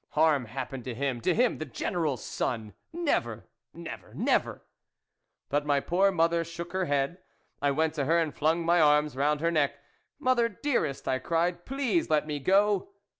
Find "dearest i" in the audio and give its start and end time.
10.49-11.19